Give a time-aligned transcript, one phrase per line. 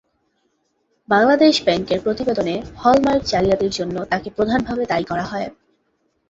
[1.09, 5.47] বাংলাদেশ ব্যাংকের প্রতিবেদনে হল-মার্ক জালিয়াতির জন্য তাঁকে প্রধানভাবে দায়ী করা হয়।